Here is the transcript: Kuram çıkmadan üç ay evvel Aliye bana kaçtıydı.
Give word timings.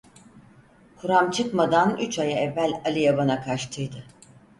Kuram 0.97 1.31
çıkmadan 1.31 1.97
üç 1.97 2.19
ay 2.19 2.43
evvel 2.43 2.81
Aliye 2.85 3.17
bana 3.17 3.41
kaçtıydı. 3.41 4.03